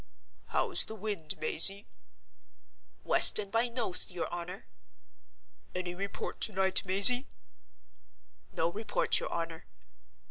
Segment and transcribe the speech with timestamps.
[0.47, 1.85] "How's the wind, Mazey?"
[3.03, 4.65] "West and by Noathe, your honor."
[5.75, 7.27] "Any report to night, Mazey!"
[8.51, 9.67] "No report, your honor."